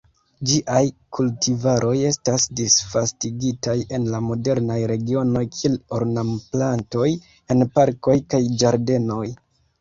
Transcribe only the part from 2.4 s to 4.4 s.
disvastigitaj en la